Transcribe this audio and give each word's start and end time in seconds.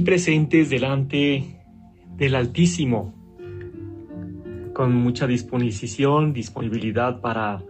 Presentes 0.00 0.70
delante 0.70 1.60
del 2.16 2.34
Altísimo, 2.34 3.14
con 4.74 4.94
mucha 4.94 5.26
disposición, 5.26 6.32
disponibilidad 6.32 7.20
para 7.20 7.62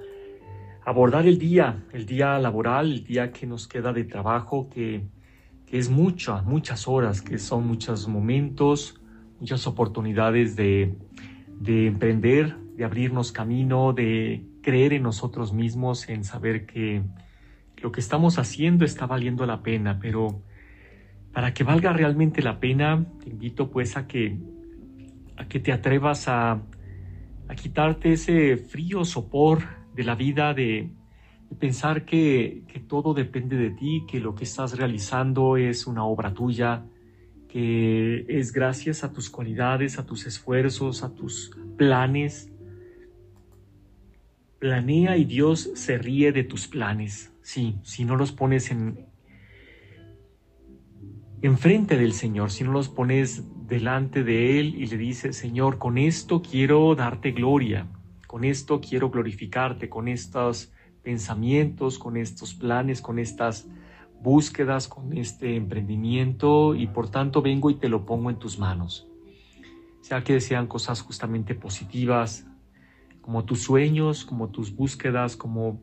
abordar 0.84 1.26
el 1.26 1.38
día, 1.38 1.84
el 1.92 2.06
día 2.06 2.38
laboral, 2.38 2.92
el 2.92 3.04
día 3.04 3.32
que 3.32 3.46
nos 3.46 3.66
queda 3.66 3.92
de 3.92 4.04
trabajo, 4.04 4.68
que, 4.68 5.02
es 5.70 5.90
mucha, 5.90 6.42
muchas 6.42 6.86
horas, 6.86 7.20
que 7.22 7.38
son 7.38 7.66
muchos 7.66 8.06
momentos, 8.06 9.00
muchas 9.40 9.66
oportunidades 9.66 10.54
de, 10.54 10.96
de 11.60 11.86
emprender, 11.86 12.56
de 12.76 12.84
abrirnos 12.84 13.32
camino, 13.32 13.92
de 13.92 14.44
creer 14.62 14.92
en 14.92 15.02
nosotros 15.02 15.52
mismos, 15.52 16.08
en 16.08 16.24
saber 16.24 16.66
que 16.66 17.02
lo 17.78 17.92
que 17.92 18.00
estamos 18.00 18.38
haciendo 18.38 18.84
está 18.84 19.06
valiendo 19.06 19.44
la 19.44 19.62
pena, 19.62 19.98
pero 20.00 20.42
para 21.36 21.52
que 21.52 21.64
valga 21.64 21.92
realmente 21.92 22.40
la 22.40 22.58
pena, 22.60 23.04
te 23.22 23.28
invito 23.28 23.70
pues 23.70 23.98
a 23.98 24.06
que, 24.06 24.38
a 25.36 25.46
que 25.46 25.60
te 25.60 25.70
atrevas 25.70 26.28
a, 26.28 26.62
a 27.46 27.54
quitarte 27.54 28.14
ese 28.14 28.56
frío 28.56 29.04
sopor 29.04 29.58
de 29.94 30.04
la 30.04 30.14
vida, 30.14 30.54
de, 30.54 30.88
pensar 31.58 32.06
que, 32.06 32.62
que, 32.68 32.80
todo 32.80 33.12
depende 33.12 33.56
de 33.56 33.68
ti, 33.68 34.04
que 34.08 34.18
lo 34.18 34.34
que 34.34 34.44
estás 34.44 34.78
realizando 34.78 35.58
es 35.58 35.86
una 35.86 36.06
obra 36.06 36.32
tuya, 36.32 36.86
que 37.50 38.24
es 38.30 38.50
gracias 38.50 39.04
a 39.04 39.12
tus 39.12 39.28
cualidades, 39.28 39.98
a 39.98 40.06
tus 40.06 40.24
esfuerzos, 40.24 41.02
a 41.02 41.14
tus 41.14 41.54
planes. 41.76 42.50
Planea 44.58 45.18
y 45.18 45.26
Dios 45.26 45.70
se 45.74 45.98
ríe 45.98 46.32
de 46.32 46.44
tus 46.44 46.66
planes. 46.66 47.30
Sí, 47.42 47.76
si 47.82 48.06
no 48.06 48.16
los 48.16 48.32
pones 48.32 48.70
en, 48.70 49.04
enfrente 51.42 51.96
del 51.96 52.12
Señor, 52.12 52.50
si 52.50 52.64
no 52.64 52.72
los 52.72 52.88
pones 52.88 53.44
delante 53.66 54.24
de 54.24 54.58
Él 54.58 54.74
y 54.74 54.86
le 54.86 54.96
dices, 54.96 55.36
Señor, 55.36 55.78
con 55.78 55.98
esto 55.98 56.42
quiero 56.42 56.94
darte 56.94 57.32
gloria, 57.32 57.86
con 58.26 58.44
esto 58.44 58.80
quiero 58.80 59.10
glorificarte, 59.10 59.88
con 59.88 60.08
estos 60.08 60.72
pensamientos, 61.02 61.98
con 61.98 62.16
estos 62.16 62.54
planes, 62.54 63.00
con 63.00 63.18
estas 63.18 63.68
búsquedas, 64.22 64.88
con 64.88 65.16
este 65.16 65.56
emprendimiento 65.56 66.74
y 66.74 66.86
por 66.86 67.10
tanto 67.10 67.42
vengo 67.42 67.70
y 67.70 67.74
te 67.74 67.88
lo 67.88 68.06
pongo 68.06 68.30
en 68.30 68.38
tus 68.38 68.58
manos. 68.58 69.06
Sea 70.00 70.24
que 70.24 70.40
sean 70.40 70.66
cosas 70.66 71.02
justamente 71.02 71.54
positivas, 71.54 72.46
como 73.20 73.44
tus 73.44 73.62
sueños, 73.62 74.24
como 74.24 74.48
tus 74.48 74.74
búsquedas, 74.74 75.36
como, 75.36 75.82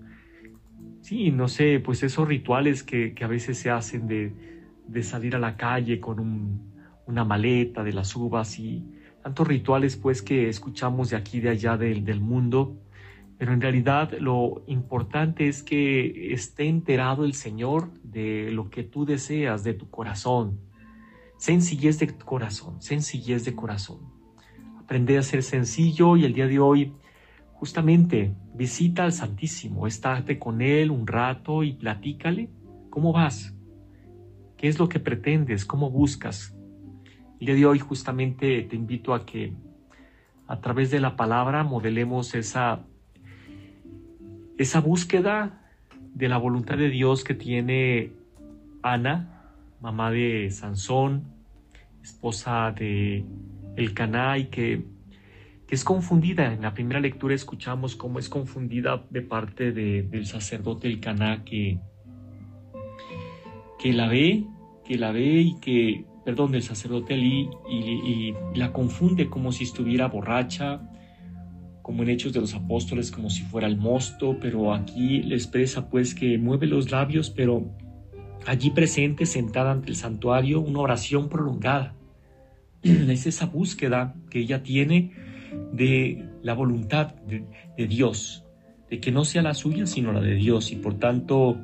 sí, 1.01 1.29
no 1.31 1.47
sé, 1.47 1.79
pues 1.79 2.01
esos 2.03 2.27
rituales 2.27 2.83
que, 2.83 3.13
que 3.13 3.23
a 3.23 3.27
veces 3.27 3.57
se 3.57 3.69
hacen 3.69 4.07
de, 4.07 4.52
de 4.87 5.03
salir 5.03 5.35
a 5.35 5.39
la 5.39 5.55
calle 5.57 5.99
con 5.99 6.61
una 7.05 7.23
maleta 7.23 7.83
de 7.83 7.93
las 7.93 8.15
uvas 8.15 8.59
y 8.59 8.83
tantos 9.21 9.47
rituales 9.47 9.95
pues 9.95 10.21
que 10.21 10.49
escuchamos 10.49 11.09
de 11.09 11.17
aquí 11.17 11.39
de 11.39 11.49
allá 11.49 11.77
del, 11.77 12.03
del 12.03 12.19
mundo, 12.19 12.77
pero 13.37 13.53
en 13.53 13.61
realidad 13.61 14.11
lo 14.19 14.63
importante 14.67 15.47
es 15.47 15.63
que 15.63 16.33
esté 16.33 16.67
enterado 16.67 17.25
el 17.25 17.33
Señor 17.33 17.91
de 18.03 18.51
lo 18.51 18.69
que 18.69 18.83
tú 18.83 19.05
deseas, 19.05 19.63
de 19.63 19.73
tu 19.73 19.89
corazón. 19.89 20.59
Sencillez 21.37 21.99
de 21.99 22.15
corazón, 22.15 22.81
sencillez 22.81 23.43
de 23.43 23.55
corazón. 23.55 23.99
Aprender 24.77 25.19
a 25.19 25.23
ser 25.23 25.43
sencillo 25.43 26.15
y 26.15 26.25
el 26.25 26.33
día 26.33 26.47
de 26.47 26.59
hoy 26.59 26.93
justamente 27.53 28.33
visita 28.53 29.03
al 29.03 29.13
Santísimo, 29.13 29.87
estate 29.87 30.37
con 30.37 30.61
Él 30.61 30.91
un 30.91 31.07
rato 31.07 31.63
y 31.63 31.73
platícale 31.73 32.49
cómo 32.89 33.13
vas, 33.13 33.53
¿Qué 34.63 34.69
es 34.69 34.79
lo 34.79 34.87
que 34.87 35.01
pretendes? 35.01 35.65
¿Cómo 35.65 35.91
buscas? 35.91 36.55
El 37.41 37.47
día 37.47 37.55
de 37.55 37.65
hoy 37.65 37.79
justamente 37.79 38.61
te 38.61 38.77
invito 38.77 39.13
a 39.13 39.25
que 39.25 39.51
a 40.47 40.61
través 40.61 40.89
de 40.89 41.01
la 41.01 41.17
palabra 41.17 41.65
modelemos 41.65 42.33
esa, 42.33 42.79
esa 44.57 44.79
búsqueda 44.79 45.67
de 46.13 46.29
la 46.29 46.37
voluntad 46.37 46.77
de 46.77 46.87
Dios 46.87 47.25
que 47.25 47.33
tiene 47.33 48.13
Ana, 48.81 49.51
mamá 49.81 50.11
de 50.11 50.49
Sansón, 50.49 51.25
esposa 52.01 52.71
de 52.71 53.25
el 53.75 53.89
y 54.37 54.45
que, 54.45 54.85
que, 55.67 55.75
es 55.75 55.83
confundida. 55.83 56.53
En 56.53 56.61
la 56.61 56.73
primera 56.73 57.01
lectura 57.01 57.35
escuchamos 57.35 57.97
cómo 57.97 58.17
es 58.17 58.29
confundida 58.29 59.03
de 59.09 59.23
parte 59.23 59.73
del 59.73 60.25
sacerdote 60.25 60.87
el 60.87 61.01
Caná 61.01 61.43
que, 61.43 61.79
que 63.77 63.91
la 63.91 64.07
ve 64.07 64.45
que 64.83 64.97
la 64.97 65.11
ve 65.11 65.41
y 65.41 65.59
que, 65.59 66.05
perdón, 66.25 66.51
del 66.51 66.63
sacerdote 66.63 67.15
y, 67.17 68.33
la 68.55 68.71
confunde 68.71 69.29
como 69.29 69.51
si 69.51 69.63
estuviera 69.63 70.07
borracha, 70.07 70.81
como 71.81 72.03
en 72.03 72.09
Hechos 72.09 72.33
de 72.33 72.39
los 72.39 72.53
Apóstoles, 72.53 73.11
como 73.11 73.29
si 73.29 73.43
fuera 73.43 73.67
el 73.67 73.77
mosto, 73.77 74.37
pero 74.39 74.73
aquí 74.73 75.21
le 75.21 75.35
expresa 75.35 75.89
pues 75.89 76.13
que 76.13 76.37
mueve 76.37 76.67
los 76.67 76.91
labios, 76.91 77.29
pero 77.29 77.65
allí 78.45 78.69
presente, 78.69 79.25
sentada 79.25 79.71
ante 79.71 79.89
el 79.89 79.95
santuario, 79.95 80.61
una 80.61 80.79
oración 80.79 81.29
prolongada. 81.29 81.95
Es 82.83 83.25
esa 83.25 83.47
búsqueda 83.47 84.15
que 84.29 84.39
ella 84.39 84.63
tiene 84.63 85.11
de 85.73 86.29
la 86.41 86.53
voluntad 86.53 87.15
de 87.15 87.87
Dios, 87.87 88.45
de 88.89 88.99
que 88.99 89.11
no 89.11 89.25
sea 89.25 89.41
la 89.41 89.53
suya, 89.53 89.85
sino 89.85 90.11
la 90.13 90.21
de 90.21 90.35
Dios, 90.35 90.71
y 90.71 90.77
por 90.77 90.95
tanto 90.95 91.57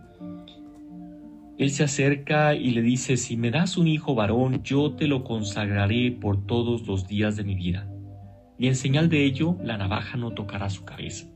él 1.59 1.71
se 1.71 1.83
acerca 1.83 2.55
y 2.55 2.71
le 2.71 2.81
dice, 2.81 3.17
si 3.17 3.35
me 3.35 3.51
das 3.51 3.75
un 3.75 3.89
hijo 3.89 4.15
varón, 4.15 4.63
yo 4.63 4.93
te 4.93 5.07
lo 5.07 5.25
consagraré 5.25 6.09
por 6.09 6.47
todos 6.47 6.87
los 6.87 7.05
días 7.05 7.35
de 7.35 7.43
mi 7.43 7.53
vida. 7.53 7.85
Y 8.57 8.67
en 8.67 8.77
señal 8.77 9.09
de 9.09 9.25
ello, 9.25 9.57
la 9.61 9.77
navaja 9.77 10.15
no 10.15 10.31
tocará 10.31 10.69
su 10.69 10.85
cabeza. 10.85 11.27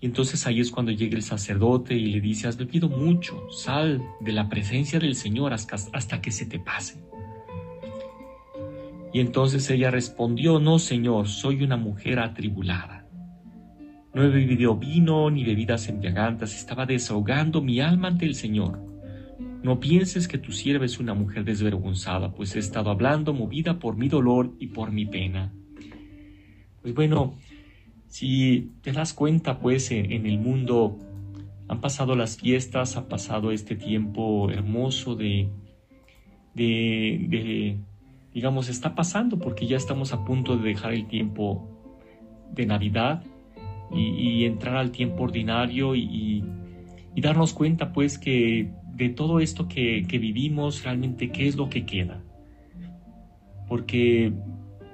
Y 0.00 0.06
entonces 0.06 0.46
ahí 0.46 0.60
es 0.60 0.70
cuando 0.70 0.92
llega 0.92 1.16
el 1.16 1.24
sacerdote 1.24 1.94
y 1.94 2.06
le 2.06 2.20
dice, 2.20 2.46
has 2.46 2.56
bebido 2.56 2.88
mucho, 2.88 3.50
sal 3.50 4.00
de 4.20 4.32
la 4.32 4.48
presencia 4.48 5.00
del 5.00 5.16
Señor 5.16 5.52
hasta 5.52 6.20
que 6.20 6.30
se 6.30 6.46
te 6.46 6.60
pase. 6.60 7.02
Y 9.12 9.18
entonces 9.18 9.68
ella 9.70 9.90
respondió, 9.90 10.60
no, 10.60 10.78
Señor, 10.78 11.26
soy 11.26 11.64
una 11.64 11.76
mujer 11.76 12.20
atribulada. 12.20 13.01
No 14.14 14.24
he 14.24 14.28
bebido 14.28 14.76
vino 14.76 15.30
ni 15.30 15.42
bebidas 15.42 15.88
embriagantes, 15.88 16.54
estaba 16.54 16.84
desahogando 16.84 17.62
mi 17.62 17.80
alma 17.80 18.08
ante 18.08 18.26
el 18.26 18.34
Señor. 18.34 18.78
No 19.62 19.80
pienses 19.80 20.28
que 20.28 20.38
tu 20.38 20.52
sierva 20.52 20.84
es 20.84 20.98
una 20.98 21.14
mujer 21.14 21.44
desvergonzada, 21.44 22.34
pues 22.34 22.54
he 22.54 22.58
estado 22.58 22.90
hablando 22.90 23.32
movida 23.32 23.78
por 23.78 23.96
mi 23.96 24.08
dolor 24.08 24.52
y 24.58 24.66
por 24.66 24.90
mi 24.90 25.06
pena. 25.06 25.54
Pues 26.82 26.94
bueno, 26.94 27.38
si 28.08 28.72
te 28.82 28.92
das 28.92 29.14
cuenta, 29.14 29.60
pues 29.60 29.90
en, 29.92 30.26
el 30.26 30.38
mundo 30.38 30.98
han 31.68 31.80
pasado 31.80 32.14
las 32.14 32.36
fiestas, 32.36 32.96
ha 32.96 33.08
pasado 33.08 33.50
este 33.50 33.76
tiempo 33.76 34.50
hermoso 34.50 35.14
de, 35.14 35.48
de, 36.54 37.24
de, 37.28 37.78
digamos, 38.34 38.68
está 38.68 38.94
pasando 38.94 39.38
porque 39.38 39.66
ya 39.66 39.78
estamos 39.78 40.12
a 40.12 40.24
punto 40.24 40.58
de 40.58 40.68
dejar 40.68 40.92
el 40.92 41.06
tiempo 41.06 41.66
de 42.52 42.66
Navidad 42.66 43.24
y, 43.94 44.44
entrar 44.44 44.76
al 44.76 44.90
tiempo 44.90 45.24
ordinario 45.24 45.94
y, 45.94 46.44
darnos 47.16 47.52
cuenta 47.52 47.92
pues 47.92 48.18
que 48.18 48.70
de 48.94 49.08
todo 49.10 49.40
esto 49.40 49.68
que, 49.68 50.04
vivimos 50.08 50.82
realmente 50.84 51.30
qué 51.30 51.48
es 51.48 51.56
lo 51.56 51.68
que 51.68 51.84
queda. 51.84 52.22
Porque 53.68 54.32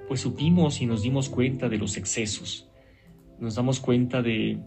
pues 0.07 0.21
supimos 0.21 0.81
y 0.81 0.87
nos 0.87 1.03
dimos 1.03 1.29
cuenta 1.29 1.69
de 1.69 1.79
los 1.79 1.97
excesos, 1.97 2.71
nos 3.39 3.55
damos 3.57 3.81
cuenta 3.81 4.23
de, 4.23 4.59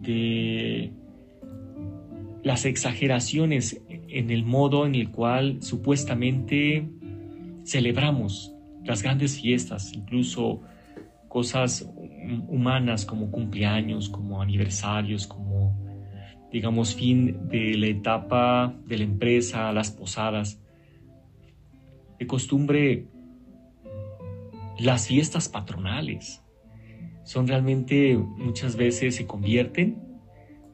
de 0.00 0.92
las 2.42 2.64
exageraciones 2.64 3.80
en 3.88 4.30
el 4.30 4.44
modo 4.44 4.86
en 4.86 4.94
el 4.94 5.10
cual 5.10 5.62
supuestamente 5.62 6.88
celebramos 7.64 8.54
las 8.84 9.02
grandes 9.02 9.40
fiestas, 9.40 9.92
incluso 9.92 10.60
cosas 11.28 11.88
humanas 12.48 13.04
como 13.04 13.30
cumpleaños, 13.30 14.08
como 14.08 14.40
aniversarios, 14.40 15.26
como 15.26 15.78
digamos 16.50 16.94
fin 16.94 17.48
de 17.48 17.76
la 17.76 17.86
etapa 17.86 18.74
de 18.86 18.98
la 18.98 19.04
empresa, 19.04 19.72
las 19.72 19.90
posadas. 19.90 20.62
De 22.18 22.26
costumbre, 22.26 23.08
las 24.78 25.08
fiestas 25.08 25.48
patronales 25.48 26.42
son 27.24 27.46
realmente 27.46 28.16
muchas 28.16 28.76
veces 28.76 29.16
se 29.16 29.26
convierten 29.26 30.02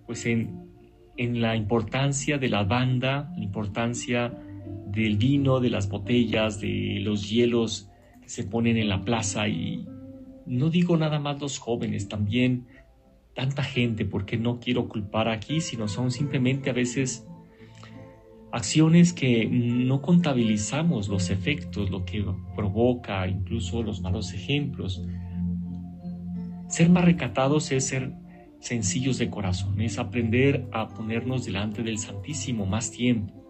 pues 0.07 0.25
en, 0.27 0.69
en 1.17 1.41
la 1.41 1.57
importancia 1.57 2.39
de 2.39 2.49
la 2.49 2.65
banda, 2.65 3.31
la 3.37 3.45
importancia 3.45 4.33
del 4.87 5.17
vino, 5.17 5.61
de 5.61 5.71
las 5.71 5.89
botellas, 5.89 6.61
de 6.61 7.01
los 7.03 7.29
hielos 7.29 7.91
que 8.23 8.29
se 8.29 8.45
ponen 8.45 8.79
en 8.79 8.89
la 8.89 9.05
plaza 9.05 9.49
y 9.49 9.87
no 10.49 10.71
digo 10.71 10.97
nada 10.97 11.21
más 11.21 11.41
los 11.41 11.59
jóvenes, 11.59 12.09
también 12.09 12.67
tanta 13.35 13.63
gente, 13.63 14.05
porque 14.05 14.37
no 14.37 14.59
quiero 14.59 14.89
culpar 14.89 15.29
aquí, 15.29 15.61
sino 15.61 15.87
son 15.87 16.11
simplemente 16.11 16.71
a 16.71 16.73
veces 16.73 17.27
acciones 18.51 19.13
que 19.13 19.47
no 19.47 20.03
contabilizamos 20.03 21.09
los 21.09 21.31
efectos, 21.31 21.91
lo 21.91 22.05
que 22.05 22.25
provoca, 22.57 23.29
incluso 23.29 23.83
los 23.83 24.01
malos 24.01 24.33
ejemplos. 24.33 25.03
Ser 26.69 26.91
más 26.91 27.05
recatados 27.05 27.71
es 27.71 27.87
ser 27.87 28.13
sencillos 28.61 29.19
de 29.19 29.31
corazón, 29.31 29.81
es 29.81 29.99
aprender 29.99 30.67
a 30.73 30.89
ponernos 30.89 31.45
delante 31.45 31.83
del 31.83 31.99
Santísimo 31.99 32.67
más 32.67 32.91
tiempo, 32.91 33.47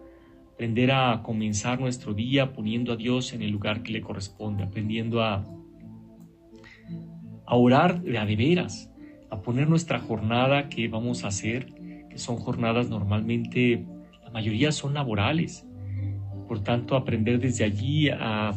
aprender 0.53 0.93
a 0.93 1.23
comenzar 1.23 1.81
nuestro 1.81 2.13
día 2.13 2.53
poniendo 2.53 2.93
a 2.93 2.97
Dios 2.97 3.33
en 3.33 3.43
el 3.43 3.51
lugar 3.51 3.83
que 3.83 3.93
le 3.93 4.03
corresponde, 4.03 4.65
aprendiendo 4.65 5.23
a, 5.23 5.47
a 7.49 7.57
orar 7.57 8.03
de 8.03 8.19
a 8.19 8.27
de 8.27 8.37
veras, 8.37 8.91
a 9.31 9.41
poner 9.41 9.69
nuestra 9.69 9.99
jornada 9.99 10.69
que 10.69 10.87
vamos 10.89 11.25
a 11.25 11.29
hacer, 11.29 11.73
que 12.11 12.19
son 12.19 12.37
jornadas 12.37 12.91
normalmente, 12.91 13.87
la 14.23 14.31
mayoría 14.31 14.71
son 14.71 14.93
laborales. 14.93 15.67
Por 16.47 16.63
tanto, 16.63 16.95
aprender 16.95 17.41
desde 17.41 17.65
allí 17.65 18.11
a 18.11 18.53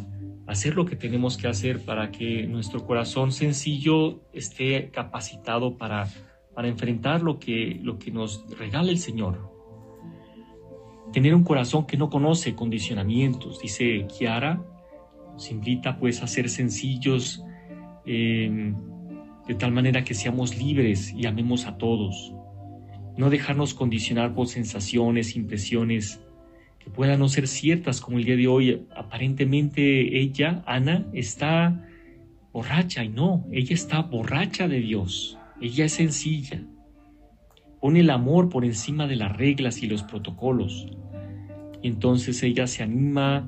hacer 0.46 0.76
lo 0.76 0.86
que 0.86 0.98
tenemos 0.98 1.38
que 1.38 1.48
hacer 1.48 1.80
para 1.80 2.12
que 2.12 2.46
nuestro 2.48 2.86
corazón 2.86 3.32
sencillo 3.32 4.22
esté 4.34 4.90
capacitado 4.92 5.78
para, 5.78 6.08
para 6.54 6.68
enfrentar 6.68 7.22
lo 7.22 7.40
que, 7.40 7.80
lo 7.82 7.98
que 7.98 8.12
nos 8.12 8.46
regala 8.58 8.92
el 8.92 8.98
Señor, 8.98 9.50
Tener 11.14 11.36
un 11.36 11.44
corazón 11.44 11.86
que 11.86 11.98
no 11.98 12.10
conoce 12.10 12.56
condicionamientos, 12.56 13.62
dice 13.62 14.08
Kiara, 14.08 14.64
nos 15.34 15.52
invita 15.52 15.98
pues 16.00 16.24
a 16.24 16.28
ser 16.28 16.48
sencillos 16.48 17.44
de 18.12 19.56
tal 19.56 19.72
manera 19.72 20.04
que 20.04 20.14
seamos 20.14 20.58
libres 20.58 21.14
y 21.16 21.26
amemos 21.26 21.66
a 21.66 21.78
todos. 21.78 22.34
No 23.18 23.30
dejarnos 23.30 23.74
condicionar 23.74 24.34
por 24.34 24.48
sensaciones, 24.48 25.36
impresiones 25.36 26.22
que 26.80 26.90
puedan 26.90 27.20
no 27.20 27.30
ser 27.30 27.48
ciertas, 27.48 28.02
como 28.02 28.18
el 28.18 28.26
día 28.26 28.36
de 28.36 28.48
hoy. 28.48 28.88
Aparentemente 28.96 30.20
ella, 30.20 30.64
Ana, 30.66 31.06
está 31.14 31.86
borracha 32.54 33.04
y 33.04 33.10
no, 33.10 33.46
ella 33.52 33.74
está 33.74 34.02
borracha 34.02 34.68
de 34.68 34.80
Dios. 34.80 35.38
Ella 35.62 35.86
es 35.86 35.94
sencilla. 35.94 36.64
Pone 37.80 38.00
el 38.00 38.10
amor 38.10 38.50
por 38.50 38.66
encima 38.66 39.08
de 39.08 39.16
las 39.16 39.36
reglas 39.36 39.84
y 39.84 39.88
los 39.88 40.04
protocolos. 40.04 40.88
Entonces 41.84 42.42
ella 42.44 42.68
se 42.68 42.84
anima 42.84 43.48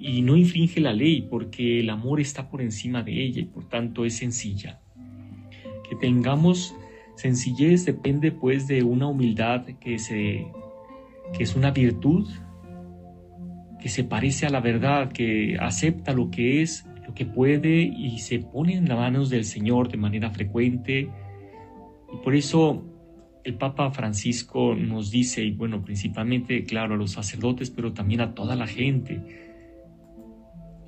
y 0.00 0.22
no 0.22 0.36
infringe 0.36 0.80
la 0.80 0.92
ley 0.92 1.26
porque 1.28 1.80
el 1.80 1.90
amor 1.90 2.20
está 2.20 2.48
por 2.48 2.62
encima 2.62 3.02
de 3.02 3.22
ella 3.22 3.40
y 3.40 3.44
por 3.44 3.68
tanto 3.68 4.04
es 4.04 4.16
sencilla. 4.16 4.80
Que 5.88 5.96
tengamos 5.96 6.74
sencillez 7.16 7.84
depende 7.84 8.32
pues 8.32 8.66
de 8.66 8.82
una 8.82 9.06
humildad 9.06 9.66
que, 9.80 9.98
se, 9.98 10.46
que 11.36 11.42
es 11.42 11.54
una 11.54 11.70
virtud, 11.70 12.28
que 13.78 13.88
se 13.88 14.04
parece 14.04 14.46
a 14.46 14.50
la 14.50 14.60
verdad, 14.60 15.12
que 15.12 15.56
acepta 15.60 16.12
lo 16.12 16.30
que 16.30 16.62
es, 16.62 16.86
lo 17.06 17.14
que 17.14 17.26
puede 17.26 17.82
y 17.82 18.18
se 18.20 18.38
pone 18.38 18.74
en 18.74 18.88
las 18.88 18.98
manos 18.98 19.30
del 19.30 19.44
Señor 19.44 19.90
de 19.90 19.98
manera 19.98 20.30
frecuente. 20.30 21.10
Y 22.12 22.16
por 22.24 22.34
eso 22.34 22.84
el 23.44 23.54
Papa 23.54 23.90
Francisco 23.90 24.74
nos 24.74 25.10
dice, 25.10 25.42
y 25.44 25.52
bueno, 25.52 25.82
principalmente, 25.82 26.64
claro, 26.64 26.94
a 26.94 26.96
los 26.98 27.12
sacerdotes, 27.12 27.70
pero 27.70 27.92
también 27.92 28.20
a 28.20 28.34
toda 28.34 28.56
la 28.56 28.66
gente, 28.66 29.49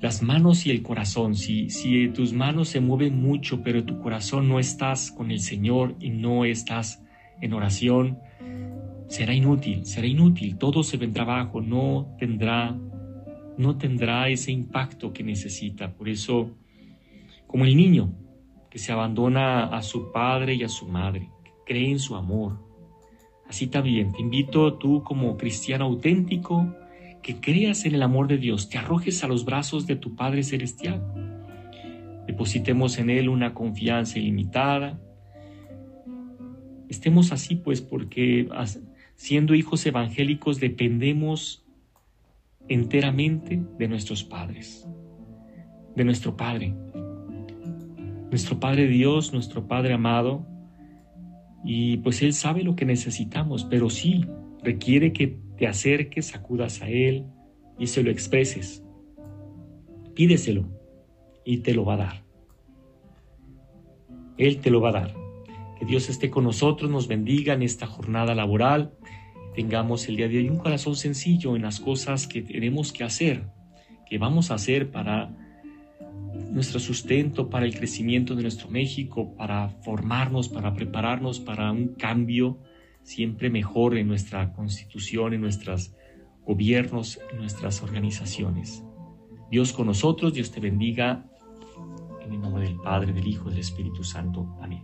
las 0.03 0.21
manos 0.21 0.65
y 0.65 0.69
el 0.69 0.83
corazón, 0.83 1.33
si, 1.33 1.69
si 1.69 2.09
tus 2.09 2.33
manos 2.33 2.67
se 2.67 2.81
mueven 2.81 3.21
mucho, 3.21 3.63
pero 3.63 3.85
tu 3.85 4.01
corazón 4.01 4.49
no 4.49 4.59
estás 4.59 5.13
con 5.13 5.31
el 5.31 5.39
Señor 5.39 5.95
y 6.01 6.09
no 6.09 6.43
estás 6.43 7.01
en 7.39 7.53
oración, 7.53 8.19
será 9.07 9.33
inútil, 9.33 9.85
será 9.85 10.05
inútil, 10.05 10.57
todo 10.57 10.83
se 10.83 10.97
vendrá 10.97 11.23
abajo, 11.23 11.61
no 11.61 12.13
tendrá, 12.19 12.77
no 13.57 13.77
tendrá 13.77 14.27
ese 14.27 14.51
impacto 14.51 15.13
que 15.13 15.23
necesita. 15.23 15.93
Por 15.93 16.09
eso, 16.09 16.51
como 17.47 17.63
el 17.63 17.73
niño 17.73 18.13
que 18.69 18.79
se 18.79 18.91
abandona 18.91 19.67
a 19.67 19.81
su 19.81 20.11
padre 20.11 20.55
y 20.55 20.63
a 20.63 20.67
su 20.67 20.85
madre, 20.85 21.29
cree 21.65 21.89
en 21.89 21.99
su 21.99 22.17
amor. 22.17 22.59
Así 23.47 23.67
también 23.67 24.11
te 24.11 24.21
invito 24.21 24.73
tú 24.73 25.01
como 25.01 25.37
cristiano 25.37 25.85
auténtico 25.85 26.75
que 27.23 27.39
creas 27.39 27.85
en 27.85 27.95
el 27.95 28.03
amor 28.03 28.27
de 28.27 28.37
Dios, 28.37 28.69
te 28.69 28.77
arrojes 28.77 29.23
a 29.23 29.27
los 29.27 29.45
brazos 29.45 29.87
de 29.87 29.95
tu 29.95 30.15
Padre 30.15 30.43
Celestial. 30.43 31.01
Depositemos 32.27 32.99
en 32.99 33.09
Él 33.09 33.29
una 33.29 33.53
confianza 33.53 34.19
ilimitada. 34.19 34.99
Estemos 36.89 37.31
así 37.31 37.55
pues 37.55 37.81
porque 37.81 38.47
siendo 39.15 39.55
hijos 39.55 39.85
evangélicos 39.85 40.59
dependemos 40.59 41.65
enteramente 42.67 43.61
de 43.77 43.87
nuestros 43.87 44.23
padres, 44.23 44.87
de 45.95 46.03
nuestro 46.03 46.37
Padre. 46.37 46.75
Nuestro 48.29 48.59
Padre 48.59 48.87
Dios, 48.87 49.31
nuestro 49.31 49.67
Padre 49.67 49.93
amado, 49.93 50.45
y 51.63 51.97
pues 51.97 52.21
Él 52.21 52.33
sabe 52.33 52.63
lo 52.63 52.75
que 52.75 52.85
necesitamos, 52.85 53.63
pero 53.63 53.89
sí 53.89 54.25
requiere 54.63 55.13
que 55.13 55.42
te 55.57 55.67
acerques, 55.67 56.35
acudas 56.35 56.81
a 56.81 56.89
Él 56.89 57.25
y 57.77 57.87
se 57.87 58.03
lo 58.03 58.11
expreses. 58.11 58.83
Pídeselo 60.13 60.65
y 61.45 61.57
te 61.57 61.73
lo 61.73 61.85
va 61.85 61.95
a 61.95 61.97
dar. 61.97 62.23
Él 64.37 64.59
te 64.59 64.69
lo 64.69 64.81
va 64.81 64.89
a 64.89 64.93
dar. 64.93 65.15
Que 65.79 65.85
Dios 65.85 66.09
esté 66.09 66.29
con 66.29 66.43
nosotros, 66.43 66.89
nos 66.89 67.07
bendiga 67.07 67.53
en 67.53 67.61
esta 67.61 67.87
jornada 67.87 68.35
laboral. 68.35 68.93
Tengamos 69.55 70.07
el 70.07 70.17
día 70.17 70.27
de 70.27 70.37
hoy 70.37 70.49
un 70.49 70.57
corazón 70.57 70.95
sencillo 70.95 71.55
en 71.55 71.61
las 71.63 71.79
cosas 71.79 72.27
que 72.27 72.41
tenemos 72.41 72.91
que 72.91 73.03
hacer, 73.03 73.43
que 74.09 74.17
vamos 74.17 74.51
a 74.51 74.55
hacer 74.55 74.91
para 74.91 75.35
nuestro 76.51 76.79
sustento 76.79 77.49
para 77.49 77.65
el 77.65 77.75
crecimiento 77.75 78.35
de 78.35 78.43
nuestro 78.43 78.69
México, 78.69 79.35
para 79.35 79.69
formarnos, 79.69 80.49
para 80.49 80.73
prepararnos 80.73 81.39
para 81.39 81.71
un 81.71 81.89
cambio 81.89 82.59
siempre 83.03 83.49
mejor 83.49 83.97
en 83.97 84.07
nuestra 84.07 84.53
constitución, 84.53 85.33
en 85.33 85.41
nuestros 85.41 85.93
gobiernos, 86.45 87.19
en 87.31 87.37
nuestras 87.37 87.81
organizaciones. 87.83 88.83
Dios 89.51 89.73
con 89.73 89.87
nosotros, 89.87 90.33
Dios 90.33 90.51
te 90.51 90.59
bendiga. 90.59 91.29
En 92.21 92.33
el 92.33 92.39
nombre 92.39 92.63
del 92.63 92.77
Padre, 92.77 93.13
del 93.13 93.27
Hijo 93.27 93.49
del 93.49 93.59
Espíritu 93.59 94.03
Santo. 94.03 94.57
Amén. 94.61 94.83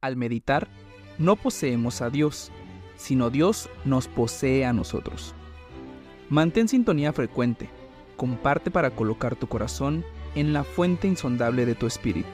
Al 0.00 0.16
meditar, 0.16 0.68
no 1.18 1.36
poseemos 1.36 2.00
a 2.02 2.10
Dios, 2.10 2.50
sino 2.96 3.30
Dios 3.30 3.68
nos 3.84 4.08
posee 4.08 4.64
a 4.64 4.72
nosotros. 4.72 5.34
Mantén 6.28 6.68
sintonía 6.68 7.12
frecuente 7.12 7.68
comparte 8.16 8.70
para 8.70 8.90
colocar 8.90 9.36
tu 9.36 9.46
corazón 9.46 10.04
en 10.34 10.52
la 10.52 10.64
fuente 10.64 11.06
insondable 11.06 11.66
de 11.66 11.74
tu 11.74 11.86
espíritu. 11.86 12.28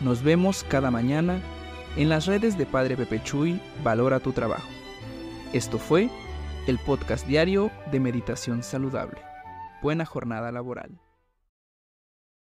Nos 0.00 0.22
vemos 0.22 0.64
cada 0.64 0.90
mañana 0.90 1.40
en 1.96 2.08
las 2.08 2.26
redes 2.26 2.56
de 2.56 2.66
Padre 2.66 2.96
Pepe 2.96 3.22
Chuy, 3.22 3.60
Valora 3.82 4.20
tu 4.20 4.32
Trabajo. 4.32 4.68
Esto 5.52 5.78
fue 5.78 6.08
el 6.66 6.78
podcast 6.78 7.26
diario 7.26 7.70
de 7.90 8.00
Meditación 8.00 8.62
Saludable. 8.62 9.20
Buena 9.82 10.04
jornada 10.04 10.52
laboral. 10.52 11.00